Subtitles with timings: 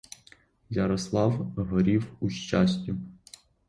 [0.69, 2.95] Ярослав горів у щастю.